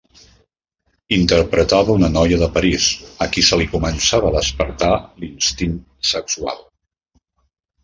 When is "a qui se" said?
3.27-3.61